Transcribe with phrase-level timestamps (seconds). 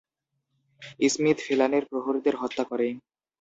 [1.09, 2.87] Smith ফেলিনার প্রহরীদের হত্যা করে।